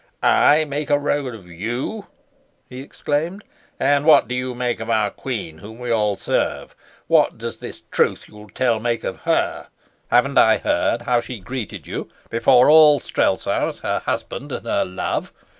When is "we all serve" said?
5.77-6.73